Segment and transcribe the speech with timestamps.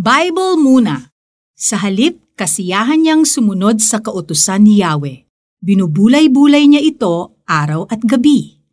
[0.00, 1.12] Bible muna.
[1.52, 5.28] Sa halip, kasiyahan niyang sumunod sa kautusan ni Yahweh.
[5.60, 8.64] Binubulay-bulay niya ito araw at gabi.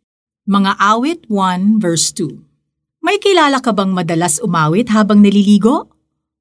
[0.48, 2.32] Mga awit 1 verse 2
[3.04, 5.92] May kilala ka bang madalas umawit habang naliligo?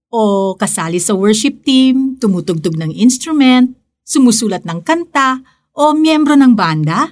[0.08, 3.76] O kasali sa worship team, tumutugtog ng instrument,
[4.08, 5.44] sumusulat ng kanta,
[5.76, 7.12] o miyembro ng banda?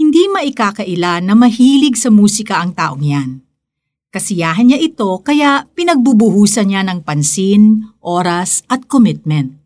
[0.00, 3.51] Hindi maikakaila na mahilig sa musika ang taong yan.
[4.12, 9.56] Kasiyahan niya ito kaya pinagbubuhusan niya ng pansin, oras at commitment.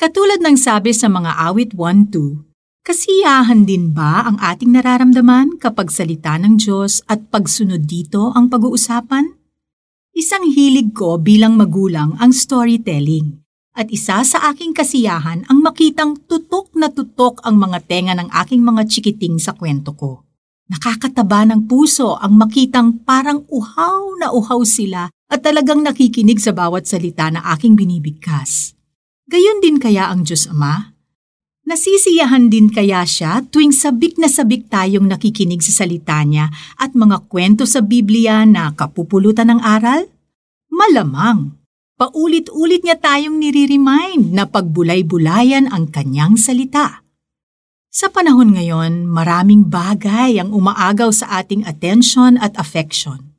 [0.00, 2.48] Katulad ng sabi sa mga awit 1-2,
[2.80, 9.36] kasiyahan din ba ang ating nararamdaman kapag salita ng Diyos at pagsunod dito ang pag-uusapan?
[10.16, 13.44] Isang hilig ko bilang magulang ang storytelling
[13.76, 18.64] at isa sa aking kasiyahan ang makitang tutok na tutok ang mga tenga ng aking
[18.64, 20.24] mga chikiting sa kwento ko.
[20.64, 26.88] Nakakataba ng puso ang makitang parang uhaw na uhaw sila at talagang nakikinig sa bawat
[26.88, 28.72] salita na aking binibigkas.
[29.28, 30.96] Gayon din kaya ang Diyos Ama?
[31.64, 36.48] Nasisiyahan din kaya siya tuwing sabik na sabik tayong nakikinig sa salita niya
[36.80, 40.08] at mga kwento sa Biblia na kapupulutan ng aral?
[40.72, 41.60] Malamang.
[42.00, 47.03] Paulit-ulit niya tayong nire-remind na pagbulay-bulayan ang kanyang salita.
[47.94, 53.38] Sa panahon ngayon, maraming bagay ang umaagaw sa ating attention at affection.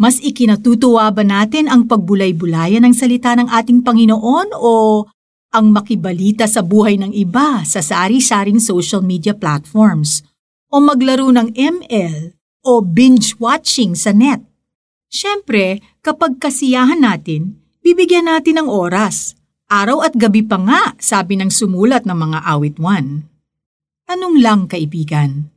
[0.00, 5.04] Mas ikinatutuwa ba natin ang pagbulay-bulayan ng salita ng ating Panginoon o
[5.52, 10.24] ang makibalita sa buhay ng iba sa sari-saring social media platforms
[10.72, 14.40] o maglaro ng ML o binge-watching sa net?
[15.12, 19.36] Siyempre, kapag kasiyahan natin, bibigyan natin ng oras.
[19.68, 23.29] Araw at gabi pa nga, sabi ng sumulat ng mga awit 1.
[24.10, 25.54] Anong lang kaibigan?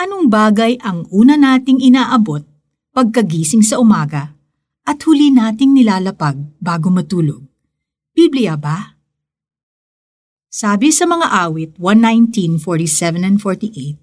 [0.00, 2.40] Anong bagay ang una nating inaabot
[2.96, 4.32] pagkagising sa umaga
[4.88, 7.44] at huli nating nilalapag bago matulog?
[8.16, 8.96] Biblia ba?
[10.48, 14.00] Sabi sa mga awit 119:47 and 48,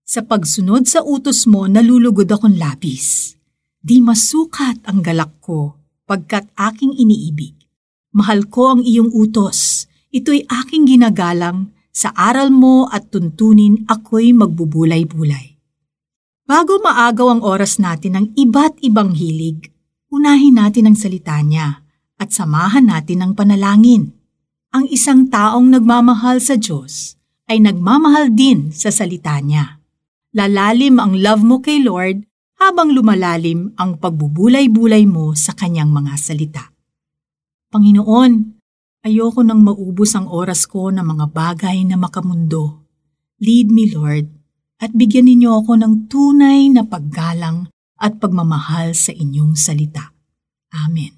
[0.00, 3.36] Sa pagsunod sa utos mo nalulugod akong labis.
[3.84, 5.76] Di masukat ang galak ko
[6.08, 7.52] pagkat aking iniibig.
[8.16, 9.84] Mahal ko ang iyong utos.
[10.08, 15.56] Ito'y aking ginagalang sa aral mo at tuntunin ako'y magbubulay-bulay.
[16.44, 19.72] Bago maagaw ang oras natin ng iba't ibang hilig,
[20.12, 21.80] unahin natin ang salita niya
[22.20, 24.12] at samahan natin ang panalangin.
[24.76, 27.16] Ang isang taong nagmamahal sa Diyos
[27.48, 29.80] ay nagmamahal din sa salita niya.
[30.36, 32.28] Lalalim ang love mo kay Lord
[32.60, 36.64] habang lumalalim ang pagbubulay-bulay mo sa kanyang mga salita.
[37.72, 38.55] Panginoon,
[39.06, 42.82] Ayoko nang maubos ang oras ko ng mga bagay na makamundo.
[43.38, 44.26] Lead me, Lord,
[44.82, 47.70] at bigyan ninyo ako ng tunay na paggalang
[48.02, 50.10] at pagmamahal sa inyong salita.
[50.74, 51.14] Amen.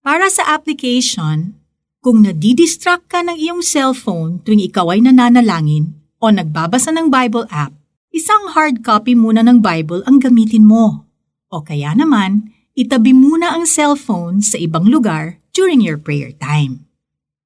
[0.00, 1.60] Para sa application,
[2.00, 5.92] kung nadidistract ka ng iyong cellphone tuwing ikaw ay nananalangin
[6.24, 7.76] o nagbabasa ng Bible app,
[8.16, 11.04] isang hard copy muna ng Bible ang gamitin mo.
[11.52, 16.89] O kaya naman, itabi muna ang cellphone sa ibang lugar during your prayer time.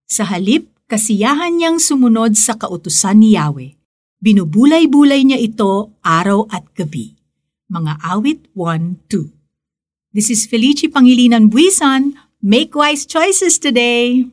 [0.05, 3.73] Sa halip, kasiyahan niyang sumunod sa kautusan ni Yahweh.
[4.21, 7.17] Binubulay-bulay niya ito araw at gabi.
[7.73, 9.33] Mga awit 1-2
[10.15, 12.15] This is Felici Pangilinan Buisan.
[12.45, 14.29] Make wise choices today!